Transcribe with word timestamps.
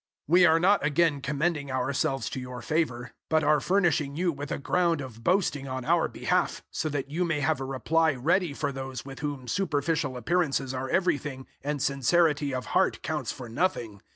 005:012 0.27 0.33
We 0.33 0.45
are 0.47 0.59
not 0.59 0.83
again 0.83 1.21
commending 1.21 1.69
ourselves 1.69 2.27
to 2.31 2.39
your 2.39 2.63
favour, 2.63 3.11
but 3.29 3.43
are 3.43 3.59
furnishing 3.59 4.15
you 4.15 4.31
with 4.31 4.51
a 4.51 4.57
ground 4.57 4.99
of 4.99 5.23
boasting 5.23 5.67
on 5.67 5.85
our 5.85 6.07
behalf, 6.07 6.63
so 6.71 6.89
that 6.89 7.11
you 7.11 7.23
may 7.23 7.41
have 7.41 7.61
a 7.61 7.65
reply 7.65 8.13
ready 8.13 8.51
for 8.51 8.71
those 8.71 9.05
with 9.05 9.19
whom 9.19 9.47
superficial 9.47 10.17
appearances 10.17 10.73
are 10.73 10.89
everything 10.89 11.45
and 11.63 11.83
sincerity 11.83 12.51
of 12.51 12.65
heart 12.73 13.03
counts 13.03 13.31
for 13.31 13.47
nothing. 13.47 14.01